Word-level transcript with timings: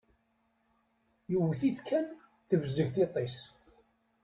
Yewwet-it 1.31 1.79
kan 1.87 2.05
tebzeg 2.49 2.87
tiṭ-is. 2.95 3.37